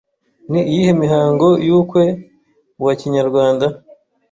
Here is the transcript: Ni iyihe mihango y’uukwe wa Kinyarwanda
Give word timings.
Ni 0.51 0.59
iyihe 0.69 0.91
mihango 1.03 1.47
y’uukwe 1.65 2.03
wa 2.85 2.93
Kinyarwanda 2.99 3.65